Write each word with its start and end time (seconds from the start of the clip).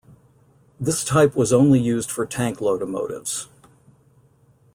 This 0.79 1.03
type 1.03 1.35
was 1.35 1.53
only 1.53 1.79
used 1.79 2.09
for 2.09 2.25
tank 2.25 2.59
locomotives. 2.59 3.47